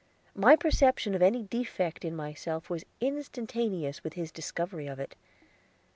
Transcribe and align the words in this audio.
My 0.33 0.55
perception 0.55 1.13
of 1.13 1.21
any 1.21 1.43
defect 1.43 2.03
in 2.03 2.15
myself 2.15 2.71
was 2.71 2.85
instantaneous 2.99 4.03
with 4.03 4.13
his 4.13 4.31
discovery 4.31 4.87
of 4.87 4.99
it. 4.99 5.15